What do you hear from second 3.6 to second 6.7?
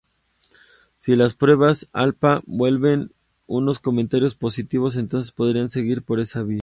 comentarios positivos entonces podríamos seguir por esa vía.